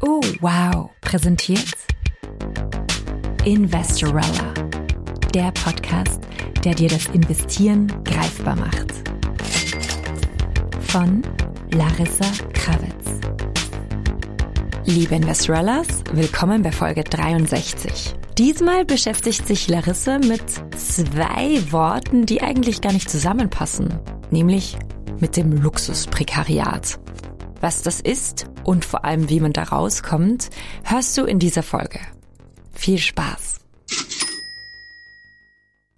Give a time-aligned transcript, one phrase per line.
[0.00, 0.90] Oh, wow.
[1.00, 1.74] Präsentiert
[3.44, 4.54] Investorella.
[5.34, 6.20] Der Podcast,
[6.64, 8.92] der dir das Investieren greifbar macht.
[10.80, 11.22] Von
[11.72, 13.20] Larissa Kravitz.
[14.84, 18.14] Liebe Investorellas, willkommen bei Folge 63.
[18.38, 20.44] Diesmal beschäftigt sich Larissa mit
[20.76, 23.98] zwei Worten, die eigentlich gar nicht zusammenpassen,
[24.30, 24.76] nämlich
[25.20, 26.98] mit dem Luxusprekariat.
[27.60, 30.50] Was das ist und vor allem wie man da rauskommt,
[30.82, 32.00] hörst du in dieser Folge.
[32.72, 33.60] Viel Spaß!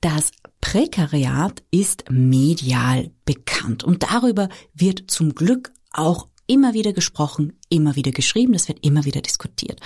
[0.01, 7.96] Das Prekariat ist medial bekannt und darüber wird zum Glück auch immer wieder gesprochen, immer
[7.96, 9.80] wieder geschrieben, das wird immer wieder diskutiert.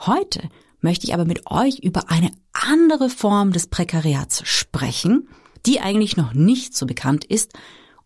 [0.00, 0.48] Heute
[0.80, 5.28] möchte ich aber mit euch über eine andere Form des Prekariats sprechen,
[5.64, 7.52] die eigentlich noch nicht so bekannt ist,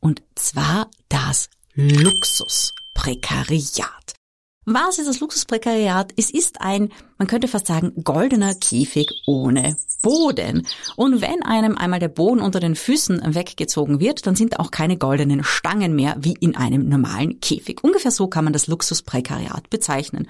[0.06, 4.14] und zwar das Luxusprekariat.
[4.64, 6.12] Was ist das Luxusprekariat?
[6.16, 10.64] Es ist ein, man könnte fast sagen, goldener Käfig ohne Boden.
[10.94, 14.96] Und wenn einem einmal der Boden unter den Füßen weggezogen wird, dann sind auch keine
[14.96, 17.82] goldenen Stangen mehr wie in einem normalen Käfig.
[17.82, 20.28] Ungefähr so kann man das Luxusprekariat bezeichnen.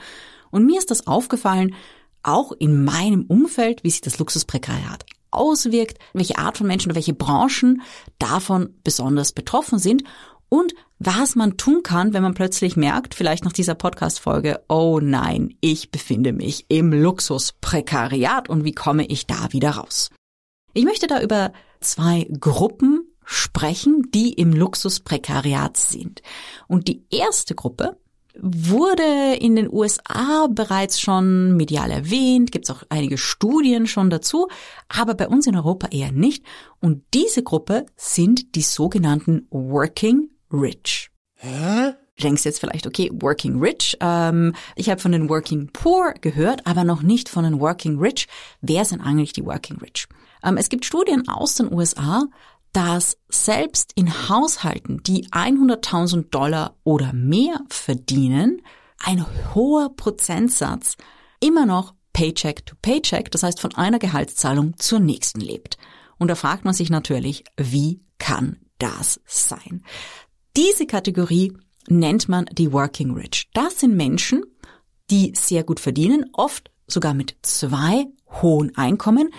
[0.50, 1.74] Und mir ist das aufgefallen,
[2.22, 5.04] auch in meinem Umfeld, wie sich das Luxusprekariat
[5.36, 7.82] auswirkt, welche Art von Menschen oder welche Branchen
[8.18, 10.02] davon besonders betroffen sind
[10.48, 15.54] und was man tun kann, wenn man plötzlich merkt, vielleicht nach dieser Podcast-Folge, oh nein,
[15.60, 20.10] ich befinde mich im Luxusprekariat und wie komme ich da wieder raus?
[20.72, 26.22] Ich möchte da über zwei Gruppen sprechen, die im Luxusprekariat sind.
[26.68, 27.98] Und die erste Gruppe
[28.40, 34.48] wurde in den USA bereits schon medial erwähnt, gibt es auch einige Studien schon dazu,
[34.88, 36.44] aber bei uns in Europa eher nicht.
[36.80, 41.10] Und diese Gruppe sind die sogenannten Working Rich.
[41.34, 41.94] Hä?
[42.16, 43.98] Du denkst jetzt vielleicht, okay, Working Rich.
[44.00, 48.26] Ähm, ich habe von den Working Poor gehört, aber noch nicht von den Working Rich.
[48.62, 50.06] Wer sind eigentlich die Working Rich?
[50.42, 52.24] Ähm, es gibt Studien aus den USA,
[52.72, 58.62] dass selbst in Haushalten, die 100.000 Dollar oder mehr verdienen,
[58.98, 60.96] ein hoher Prozentsatz
[61.40, 65.76] immer noch Paycheck to Paycheck, das heißt von einer Gehaltszahlung zur nächsten lebt.
[66.18, 69.84] Und da fragt man sich natürlich, wie kann das sein?
[70.56, 71.52] Diese Kategorie
[71.88, 73.48] nennt man die Working Rich.
[73.52, 74.44] Das sind Menschen,
[75.10, 78.06] die sehr gut verdienen, oft sogar mit zwei
[78.42, 79.30] hohen Einkommen,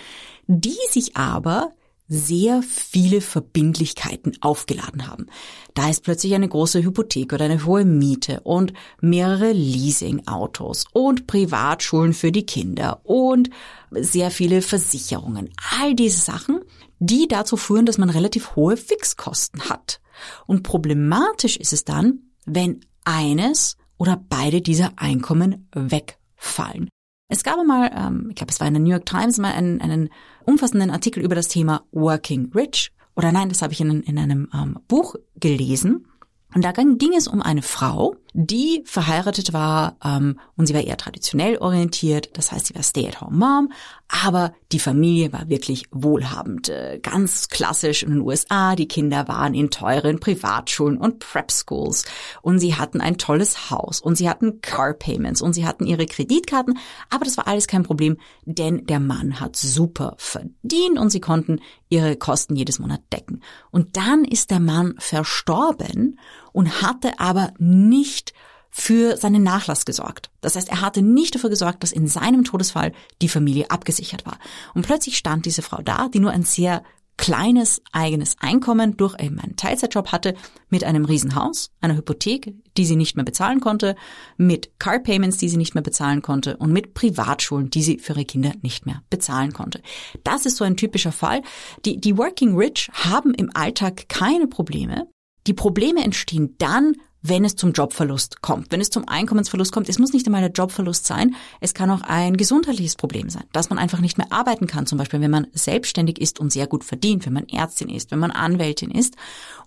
[0.48, 1.74] die sich aber
[2.10, 5.28] sehr viele Verbindlichkeiten aufgeladen haben.
[5.74, 12.14] Da ist plötzlich eine große Hypothek oder eine hohe Miete und mehrere Leasingautos und Privatschulen
[12.14, 13.50] für die Kinder und
[13.92, 15.50] sehr viele Versicherungen.
[15.80, 16.62] All diese Sachen,
[17.00, 20.00] die dazu führen, dass man relativ hohe Fixkosten hat.
[20.46, 26.90] Und problematisch ist es dann, wenn eines oder beide dieser Einkommen wegfallen.
[27.30, 29.82] Es gab einmal, ähm, ich glaube, es war in der New York Times, mal einen,
[29.82, 30.10] einen
[30.46, 32.92] umfassenden Artikel über das Thema Working Rich.
[33.16, 36.08] Oder nein, das habe ich in, in einem ähm, Buch gelesen.
[36.54, 40.98] Und da ging es um eine Frau, die verheiratet war ähm, und sie war eher
[40.98, 43.70] traditionell orientiert, das heißt, sie war Stay-at-home-Mom,
[44.08, 48.76] aber die Familie war wirklich wohlhabend, äh, ganz klassisch in den USA.
[48.76, 52.06] Die Kinder waren in teuren Privatschulen und Prep-Schools
[52.42, 54.00] und sie hatten ein tolles Haus.
[54.00, 56.78] Und sie hatten Car-Payments und sie hatten ihre Kreditkarten,
[57.10, 60.98] aber das war alles kein Problem, denn der Mann hat super verdient.
[60.98, 61.60] Und sie konnten
[61.90, 63.42] ihre Kosten jedes Monat decken.
[63.72, 66.18] Und dann ist der Mann verstorben
[66.58, 68.34] und hatte aber nicht
[68.72, 70.32] für seinen Nachlass gesorgt.
[70.42, 74.40] Das heißt, er hatte nicht dafür gesorgt, dass in seinem Todesfall die Familie abgesichert war.
[74.74, 76.82] Und plötzlich stand diese Frau da, die nur ein sehr
[77.16, 80.34] kleines eigenes Einkommen durch eben einen Teilzeitjob hatte,
[80.70, 83.96] mit einem Riesenhaus, einer Hypothek, die sie nicht mehr bezahlen konnte,
[84.38, 88.14] mit Car Payments, die sie nicht mehr bezahlen konnte und mit Privatschulen, die sie für
[88.14, 89.84] ihre Kinder nicht mehr bezahlen konnte.
[90.24, 91.44] Das ist so ein typischer Fall.
[91.86, 95.08] Die, die Working Rich haben im Alltag keine Probleme,
[95.48, 99.90] die Probleme entstehen dann, wenn es zum Jobverlust kommt, wenn es zum Einkommensverlust kommt.
[99.90, 103.70] Es muss nicht einmal der Jobverlust sein, es kann auch ein gesundheitliches Problem sein, dass
[103.70, 106.84] man einfach nicht mehr arbeiten kann, zum Beispiel wenn man selbstständig ist und sehr gut
[106.84, 109.16] verdient, wenn man Ärztin ist, wenn man Anwältin ist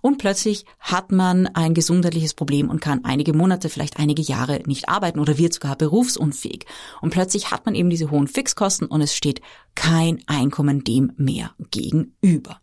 [0.01, 4.89] und plötzlich hat man ein gesundheitliches Problem und kann einige Monate, vielleicht einige Jahre nicht
[4.89, 6.65] arbeiten oder wird sogar berufsunfähig.
[7.01, 9.41] Und plötzlich hat man eben diese hohen Fixkosten und es steht
[9.75, 12.59] kein Einkommen dem mehr gegenüber.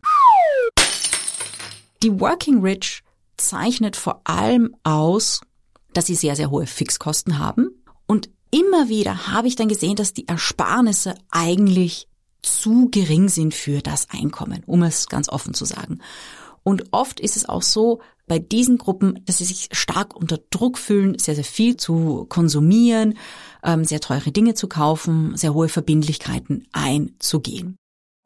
[2.03, 3.03] Die Working Rich
[3.39, 5.41] zeichnet vor allem aus,
[5.95, 7.71] dass sie sehr, sehr hohe Fixkosten haben.
[8.07, 12.09] Und immer wieder habe ich dann gesehen, dass die Ersparnisse eigentlich
[12.43, 16.01] zu gering sind für das Einkommen, um es ganz offen zu sagen.
[16.63, 20.77] Und oft ist es auch so, bei diesen Gruppen, dass sie sich stark unter Druck
[20.77, 23.15] fühlen, sehr, sehr viel zu konsumieren,
[23.65, 27.78] ähm, sehr teure Dinge zu kaufen, sehr hohe Verbindlichkeiten einzugehen.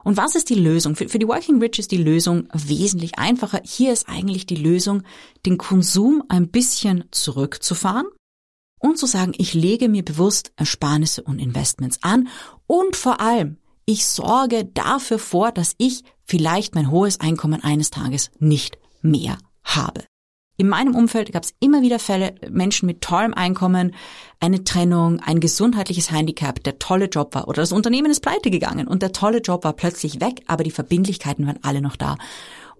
[0.03, 0.95] Und was ist die Lösung?
[0.95, 3.61] Für, für die Working Rich ist die Lösung wesentlich einfacher.
[3.63, 5.03] Hier ist eigentlich die Lösung,
[5.45, 8.07] den Konsum ein bisschen zurückzufahren
[8.79, 12.27] und zu sagen, ich lege mir bewusst Ersparnisse und Investments an
[12.67, 18.31] und vor allem, ich sorge dafür vor, dass ich vielleicht mein hohes Einkommen eines Tages
[18.39, 20.03] nicht mehr habe.
[20.55, 23.95] In meinem Umfeld gab es immer wieder Fälle, Menschen mit tollem Einkommen,
[24.39, 28.87] eine Trennung, ein gesundheitliches Handicap, der tolle Job war oder das Unternehmen ist pleite gegangen
[28.87, 32.17] und der tolle Job war plötzlich weg, aber die Verbindlichkeiten waren alle noch da.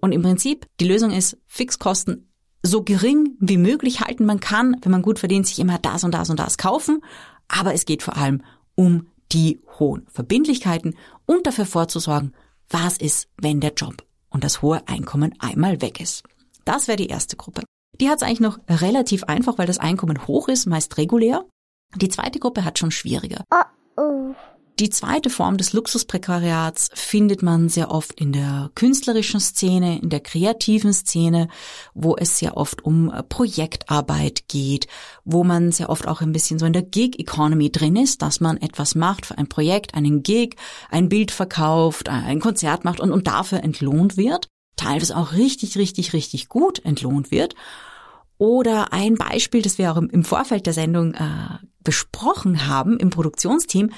[0.00, 2.28] Und im Prinzip, die Lösung ist, Fixkosten
[2.62, 4.24] so gering wie möglich halten.
[4.24, 7.00] Man kann, wenn man gut verdient, sich immer das und das und das kaufen,
[7.48, 8.42] aber es geht vor allem
[8.74, 10.94] um die hohen Verbindlichkeiten
[11.26, 12.34] und dafür vorzusorgen,
[12.70, 16.22] was ist, wenn der Job und das hohe Einkommen einmal weg ist.
[16.64, 17.62] Das wäre die erste Gruppe.
[18.00, 21.44] Die hat es eigentlich noch relativ einfach, weil das Einkommen hoch ist, meist regulär.
[21.94, 23.44] Die zweite Gruppe hat schon schwieriger.
[24.80, 30.18] Die zweite Form des Luxusprekariats findet man sehr oft in der künstlerischen Szene, in der
[30.18, 31.46] kreativen Szene,
[31.94, 34.88] wo es sehr oft um äh, Projektarbeit geht,
[35.24, 38.56] wo man sehr oft auch ein bisschen so in der Gig-Economy drin ist, dass man
[38.56, 40.56] etwas macht für ein Projekt, einen Gig,
[40.90, 46.12] ein Bild verkauft, ein Konzert macht und, und dafür entlohnt wird teilweise auch richtig, richtig,
[46.12, 47.54] richtig gut entlohnt wird.
[48.38, 53.90] Oder ein Beispiel, das wir auch im Vorfeld der Sendung äh, besprochen haben im Produktionsteam,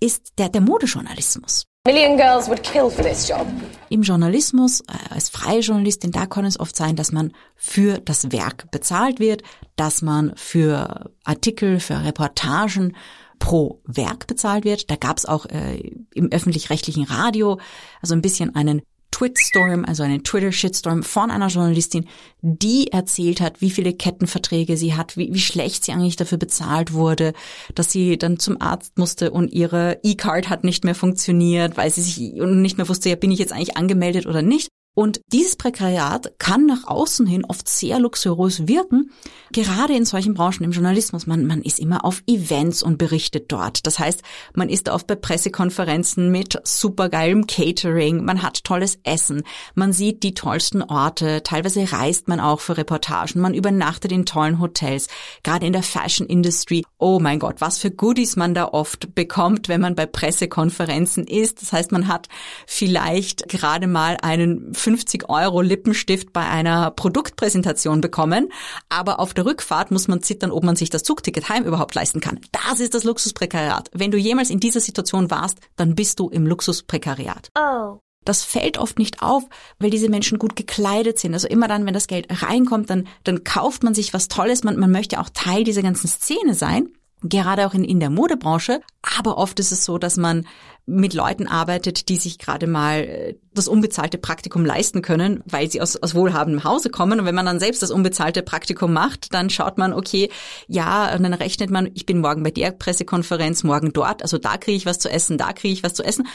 [0.00, 1.66] ist der, der Modejournalismus.
[1.86, 3.46] Million girls would kill for this job.
[3.88, 8.32] Im Journalismus, äh, als freie Journalistin, da kann es oft sein, dass man für das
[8.32, 9.42] Werk bezahlt wird,
[9.76, 12.96] dass man für Artikel, für Reportagen
[13.38, 14.90] pro Werk bezahlt wird.
[14.90, 15.78] Da gab es auch äh,
[16.12, 17.58] im öffentlich-rechtlichen Radio
[18.02, 18.82] also ein bisschen einen
[19.20, 22.06] Twitstorm, also einen Twitter-Shitstorm von einer Journalistin,
[22.40, 26.94] die erzählt hat, wie viele Kettenverträge sie hat, wie, wie schlecht sie eigentlich dafür bezahlt
[26.94, 27.34] wurde,
[27.74, 32.00] dass sie dann zum Arzt musste und ihre E-Card hat nicht mehr funktioniert, weil sie
[32.00, 34.68] sich nicht mehr wusste, ja, bin ich jetzt eigentlich angemeldet oder nicht.
[34.92, 39.12] Und dieses Prekariat kann nach außen hin oft sehr luxuriös wirken,
[39.52, 41.28] gerade in solchen Branchen im Journalismus.
[41.28, 43.86] Man, man ist immer auf Events und berichtet dort.
[43.86, 44.22] Das heißt,
[44.52, 49.44] man ist oft bei Pressekonferenzen mit supergeilem Catering, man hat tolles Essen,
[49.76, 54.60] man sieht die tollsten Orte, teilweise reist man auch für Reportagen, man übernachtet in tollen
[54.60, 55.06] Hotels,
[55.44, 56.84] gerade in der Fashion Industry.
[56.98, 61.62] Oh mein Gott, was für Goodies man da oft bekommt, wenn man bei Pressekonferenzen ist.
[61.62, 62.28] Das heißt, man hat
[62.66, 68.50] vielleicht gerade mal einen 50 Euro Lippenstift bei einer Produktpräsentation bekommen,
[68.88, 72.20] aber auf der Rückfahrt muss man zittern, ob man sich das Zugticket heim überhaupt leisten
[72.20, 72.40] kann.
[72.50, 73.90] Das ist das Luxusprekariat.
[73.92, 77.50] Wenn du jemals in dieser Situation warst, dann bist du im Luxusprekariat.
[77.58, 77.98] Oh.
[78.24, 79.44] Das fällt oft nicht auf,
[79.78, 81.32] weil diese Menschen gut gekleidet sind.
[81.32, 84.62] Also immer dann, wenn das Geld reinkommt, dann, dann kauft man sich was Tolles.
[84.62, 86.90] Man, man möchte auch Teil dieser ganzen Szene sein
[87.22, 88.80] gerade auch in, in der Modebranche.
[89.18, 90.46] Aber oft ist es so, dass man
[90.86, 95.80] mit Leuten arbeitet, die sich gerade mal äh, das unbezahlte Praktikum leisten können, weil sie
[95.80, 97.20] aus, aus wohlhabendem Hause kommen.
[97.20, 100.30] Und wenn man dann selbst das unbezahlte Praktikum macht, dann schaut man, okay,
[100.66, 104.56] ja, und dann rechnet man, ich bin morgen bei der Pressekonferenz, morgen dort, also da
[104.56, 106.26] kriege ich was zu essen, da kriege ich was zu essen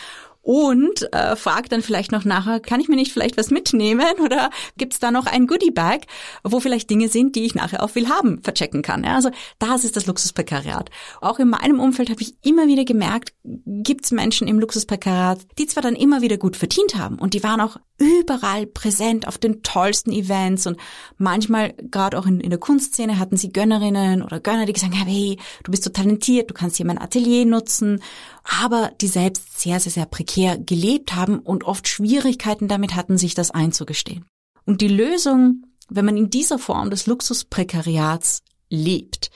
[0.46, 4.52] und äh, fragt dann vielleicht noch nachher, kann ich mir nicht vielleicht was mitnehmen oder
[4.78, 6.06] gibt's da noch ein Goodie-Bag,
[6.44, 9.04] wo vielleicht Dinge sind, die ich nachher auch will haben, verchecken kann.
[9.04, 10.92] Ja, also das ist das Luxusprekariat.
[11.20, 15.82] Auch in meinem Umfeld habe ich immer wieder gemerkt, gibt's Menschen im Luxusprekariat, die zwar
[15.82, 20.12] dann immer wieder gut verdient haben und die waren auch überall präsent auf den tollsten
[20.12, 20.78] Events und
[21.18, 25.08] manchmal gerade auch in, in der Kunstszene hatten sie Gönnerinnen oder Gönner, die gesagt haben,
[25.08, 28.02] hey, du bist so talentiert, du kannst hier mein Atelier nutzen
[28.46, 33.34] aber die selbst sehr, sehr, sehr prekär gelebt haben und oft Schwierigkeiten damit hatten, sich
[33.34, 34.26] das einzugestehen.
[34.66, 39.32] Und die Lösung, wenn man in dieser Form des Luxusprekariats lebt,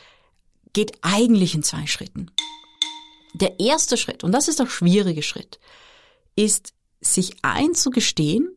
[0.74, 2.32] geht eigentlich in zwei Schritten.
[3.34, 5.60] Der erste Schritt, und das ist der schwierige Schritt,
[6.36, 8.50] ist, sich einzugestehen,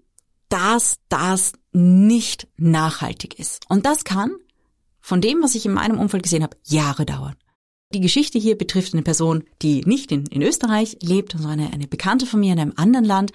[0.49, 3.65] dass das nicht nachhaltig ist.
[3.69, 4.33] Und das kann,
[5.01, 7.37] von dem, was ich in meinem Umfeld gesehen habe, Jahre dauern.
[7.93, 11.87] Die Geschichte hier betrifft eine Person, die nicht in, in Österreich lebt, sondern eine, eine
[11.87, 13.33] Bekannte von mir in einem anderen Land,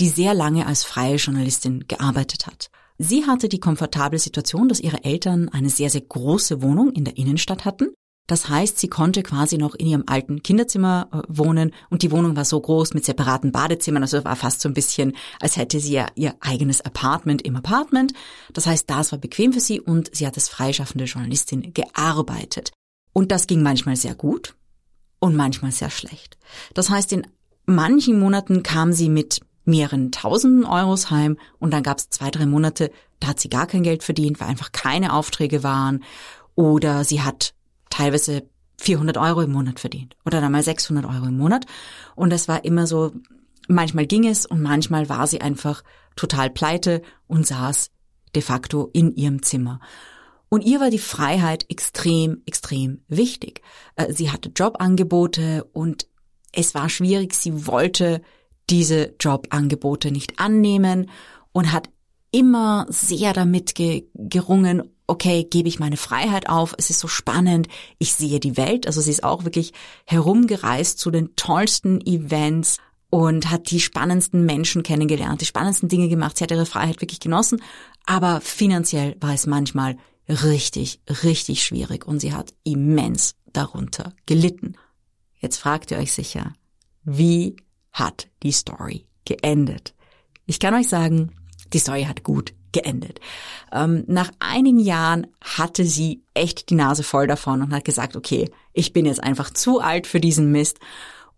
[0.00, 2.70] die sehr lange als freie Journalistin gearbeitet hat.
[2.96, 7.18] Sie hatte die komfortable Situation, dass ihre Eltern eine sehr, sehr große Wohnung in der
[7.18, 7.90] Innenstadt hatten.
[8.26, 12.36] Das heißt, sie konnte quasi noch in ihrem alten Kinderzimmer äh, wohnen und die Wohnung
[12.36, 15.92] war so groß mit separaten Badezimmern, also war fast so ein bisschen, als hätte sie
[15.92, 18.14] ja ihr eigenes Apartment im Apartment.
[18.52, 22.70] Das heißt, das war bequem für sie und sie hat als freischaffende Journalistin gearbeitet.
[23.12, 24.54] Und das ging manchmal sehr gut
[25.18, 26.38] und manchmal sehr schlecht.
[26.74, 27.26] Das heißt, in
[27.66, 32.46] manchen Monaten kam sie mit mehreren tausenden Euros heim und dann gab es zwei, drei
[32.46, 32.90] Monate,
[33.20, 36.02] da hat sie gar kein Geld verdient, weil einfach keine Aufträge waren
[36.54, 37.54] oder sie hat
[37.90, 38.42] teilweise
[38.78, 41.66] 400 Euro im Monat verdient oder dann mal 600 Euro im Monat
[42.16, 43.12] und das war immer so,
[43.68, 45.84] manchmal ging es und manchmal war sie einfach
[46.16, 47.90] total pleite und saß
[48.34, 49.78] de facto in ihrem Zimmer.
[50.52, 53.62] Und ihr war die Freiheit extrem, extrem wichtig.
[53.96, 56.06] Äh, sie hatte Jobangebote und
[56.52, 57.32] es war schwierig.
[57.32, 58.20] Sie wollte
[58.68, 61.08] diese Jobangebote nicht annehmen
[61.52, 61.88] und hat
[62.32, 67.68] immer sehr damit ge gerungen, okay, gebe ich meine Freiheit auf, es ist so spannend,
[67.96, 68.86] ich sehe die Welt.
[68.86, 69.72] Also sie ist auch wirklich
[70.04, 72.76] herumgereist zu den tollsten Events
[73.08, 76.36] und hat die spannendsten Menschen kennengelernt, die spannendsten Dinge gemacht.
[76.36, 77.62] Sie hat ihre Freiheit wirklich genossen,
[78.04, 79.96] aber finanziell war es manchmal
[80.28, 84.76] richtig, richtig schwierig und sie hat immens darunter gelitten.
[85.38, 86.54] Jetzt fragt ihr euch sicher,
[87.04, 87.56] wie
[87.92, 89.94] hat die Story geendet?
[90.46, 91.32] Ich kann euch sagen,
[91.72, 93.20] die Story hat gut geendet.
[93.70, 98.50] Ähm, nach einigen Jahren hatte sie echt die Nase voll davon und hat gesagt, okay,
[98.72, 100.78] ich bin jetzt einfach zu alt für diesen Mist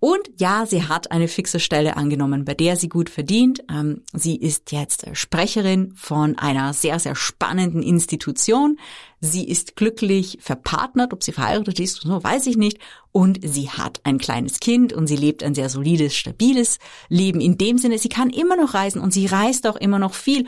[0.04, 3.64] und ja, sie hat eine fixe Stelle angenommen, bei der sie gut verdient.
[3.70, 8.78] Ähm, sie ist jetzt Sprecherin von einer sehr, sehr spannenden Institution.
[9.22, 12.80] Sie ist glücklich verpartnert, ob sie verheiratet ist, so weiß ich nicht.
[13.12, 17.40] Und sie hat ein kleines Kind und sie lebt ein sehr solides, stabiles Leben.
[17.40, 20.46] In dem Sinne, sie kann immer noch reisen und sie reist auch immer noch viel.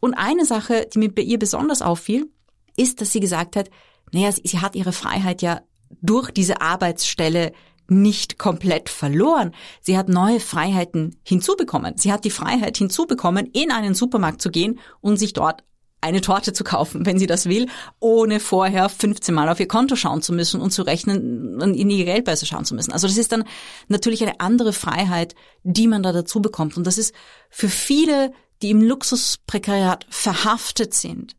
[0.00, 2.30] Und eine Sache, die mir bei ihr besonders auffiel,
[2.78, 3.68] ist, dass sie gesagt hat,
[4.10, 5.60] naja, sie hat ihre Freiheit ja
[6.00, 7.52] durch diese Arbeitsstelle
[7.88, 9.52] nicht komplett verloren.
[9.80, 11.96] Sie hat neue Freiheiten hinzubekommen.
[11.96, 15.62] Sie hat die Freiheit hinzubekommen, in einen Supermarkt zu gehen und sich dort
[16.00, 19.96] eine Torte zu kaufen, wenn sie das will, ohne vorher 15 Mal auf ihr Konto
[19.96, 22.92] schauen zu müssen und zu rechnen und in die Geldbörse schauen zu müssen.
[22.92, 23.44] Also das ist dann
[23.88, 26.76] natürlich eine andere Freiheit, die man da dazu bekommt.
[26.76, 27.14] Und das ist
[27.50, 31.36] für viele, die im Luxusprekariat verhaftet sind,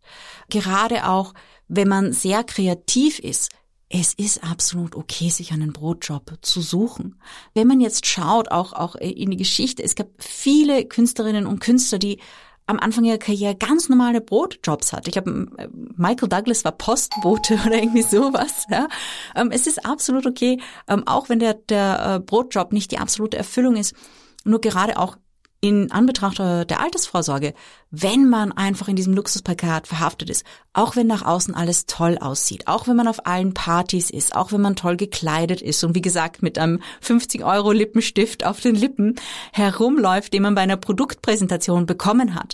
[0.50, 1.34] gerade auch,
[1.68, 3.50] wenn man sehr kreativ ist,
[3.90, 7.16] es ist absolut okay, sich einen Brotjob zu suchen.
[7.54, 11.98] Wenn man jetzt schaut, auch, auch in die Geschichte, es gab viele Künstlerinnen und Künstler,
[11.98, 12.20] die
[12.68, 15.10] am Anfang ihrer Karriere ganz normale Brotjobs hatte.
[15.10, 18.66] Ich habe äh, Michael Douglas war Postbote oder irgendwie sowas.
[18.70, 18.90] Ja.
[19.36, 23.38] Ähm, es ist absolut okay, ähm, auch wenn der, der äh, Brotjob nicht die absolute
[23.38, 23.96] Erfüllung ist.
[24.44, 25.16] Nur gerade auch
[25.60, 27.54] in Anbetracht der Altersvorsorge,
[27.90, 32.68] wenn man einfach in diesem Luxusplakat verhaftet ist, auch wenn nach außen alles toll aussieht,
[32.68, 36.02] auch wenn man auf allen Partys ist, auch wenn man toll gekleidet ist und wie
[36.02, 39.16] gesagt mit einem 50 Euro Lippenstift auf den Lippen
[39.52, 42.54] herumläuft, den man bei einer Produktpräsentation bekommen hat,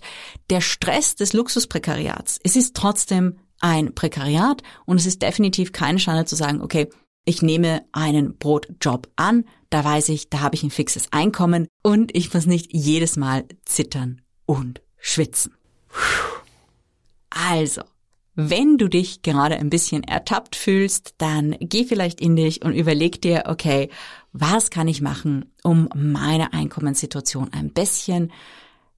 [0.50, 6.26] der Stress des Luxusprekariats, es ist trotzdem ein Prekariat und es ist definitiv keine Schande
[6.26, 6.90] zu sagen, okay,
[7.26, 12.16] ich nehme einen Brotjob an, da weiß ich, da habe ich ein fixes Einkommen und
[12.16, 15.54] ich muss nicht jedes Mal zittern und schwitzen.
[17.30, 17.82] Also,
[18.36, 23.22] wenn du dich gerade ein bisschen ertappt fühlst, dann geh vielleicht in dich und überleg
[23.22, 23.90] dir, okay,
[24.32, 28.32] was kann ich machen, um meine Einkommenssituation ein bisschen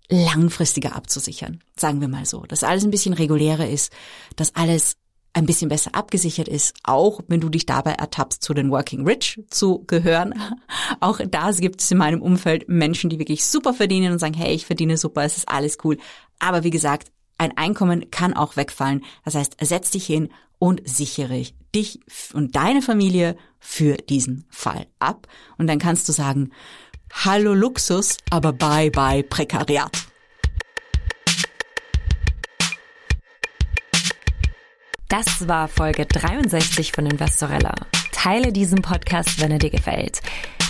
[0.10, 1.62] langfristiger abzusichern.
[1.76, 3.92] Sagen wir mal so, dass alles ein bisschen regulärer ist,
[4.36, 4.98] dass alles
[5.36, 9.42] ein bisschen besser abgesichert ist, auch wenn du dich dabei ertappst, zu den Working Rich
[9.50, 10.34] zu gehören.
[11.02, 14.54] Auch da gibt es in meinem Umfeld Menschen, die wirklich super verdienen und sagen, hey,
[14.54, 15.98] ich verdiene super, es ist alles cool.
[16.40, 19.04] Aber wie gesagt, ein Einkommen kann auch wegfallen.
[19.26, 21.44] Das heißt, setz dich hin und sichere
[21.76, 22.00] dich
[22.34, 25.28] und deine Familie für diesen Fall ab.
[25.58, 26.52] Und dann kannst du sagen,
[27.12, 30.08] hallo Luxus, aber bye bye Prekariat.
[35.18, 37.74] Das war Folge 63 von Investorella.
[38.12, 40.20] Teile diesen Podcast, wenn er dir gefällt.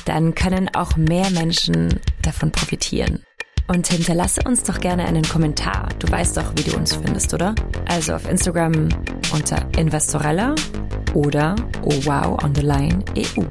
[0.05, 3.23] Dann können auch mehr Menschen davon profitieren.
[3.67, 5.89] Und hinterlasse uns doch gerne einen Kommentar.
[5.97, 7.55] Du weißt doch, wie du uns findest, oder?
[7.87, 8.89] Also auf Instagram
[9.33, 10.53] unter Investorella
[11.15, 13.41] oder oh wow on the line EU.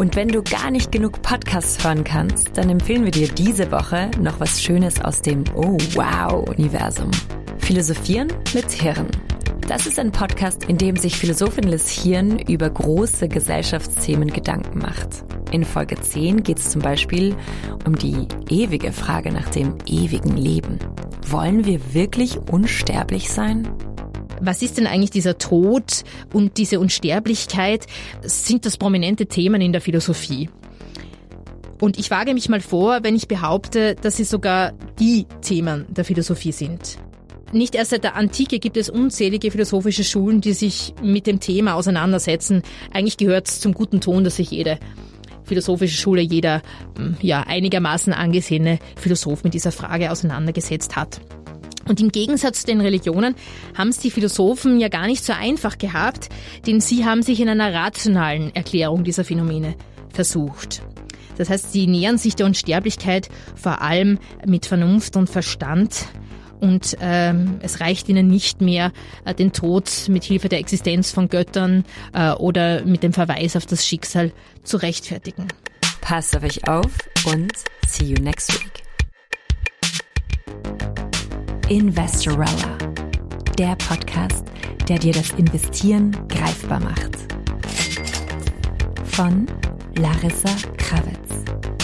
[0.00, 4.10] Und wenn du gar nicht genug Podcasts hören kannst, dann empfehlen wir dir diese Woche
[4.18, 7.12] noch was Schönes aus dem Oh wow Universum.
[7.60, 9.06] Philosophieren mit Hirn.
[9.68, 15.24] Das ist ein Podcast, in dem sich Philosophin Liz Hirn über große Gesellschaftsthemen Gedanken macht.
[15.52, 17.34] In Folge 10 geht es zum Beispiel
[17.86, 20.78] um die ewige Frage nach dem ewigen Leben.
[21.26, 23.66] Wollen wir wirklich unsterblich sein?
[24.38, 26.04] Was ist denn eigentlich dieser Tod
[26.34, 27.86] und diese Unsterblichkeit?
[28.20, 30.50] Sind das prominente Themen in der Philosophie?
[31.80, 36.04] Und ich wage mich mal vor, wenn ich behaupte, dass sie sogar die Themen der
[36.04, 36.98] Philosophie sind.
[37.52, 41.74] Nicht erst seit der Antike gibt es unzählige philosophische Schulen, die sich mit dem Thema
[41.74, 42.62] auseinandersetzen.
[42.92, 44.78] Eigentlich gehört es zum guten Ton, dass sich jede
[45.44, 46.62] philosophische Schule jeder
[46.96, 51.20] hm, ja, einigermaßen angesehene Philosoph mit dieser Frage auseinandergesetzt hat.
[51.86, 53.34] Und im Gegensatz zu den Religionen
[53.76, 56.30] haben es die Philosophen ja gar nicht so einfach gehabt,
[56.66, 59.74] denn sie haben sich in einer rationalen Erklärung dieser Phänomene
[60.08, 60.82] versucht.
[61.36, 66.06] Das heißt, sie nähern sich der Unsterblichkeit vor allem mit Vernunft und Verstand
[66.64, 68.90] und ähm, es reicht ihnen nicht mehr,
[69.26, 73.66] äh, den Tod mit Hilfe der Existenz von Göttern äh, oder mit dem Verweis auf
[73.66, 75.46] das Schicksal zu rechtfertigen.
[76.00, 76.90] Passt auf euch auf
[77.26, 77.52] und
[77.86, 78.82] see you next week.
[81.68, 82.78] Investorella,
[83.58, 84.44] der Podcast,
[84.88, 87.12] der dir das Investieren greifbar macht.
[89.04, 89.46] Von
[89.96, 91.83] Larissa Krawitz.